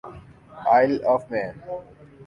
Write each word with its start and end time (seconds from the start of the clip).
oil 0.75 0.93
of 1.13 1.23
main 1.31 1.53